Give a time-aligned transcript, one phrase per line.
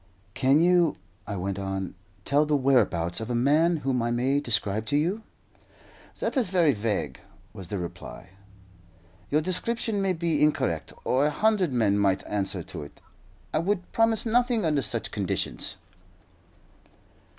[0.33, 0.95] "Can you,"
[1.27, 1.93] I went on,
[2.25, 5.21] "tell the whereabouts of a man whom I may describe to you?"
[6.17, 7.19] "That is very vague,"
[7.53, 8.29] was the reply.
[9.29, 12.99] "Your description may be incorrect, or a hundred men might answer to it.
[13.53, 15.77] I would promise nothing under such conditions."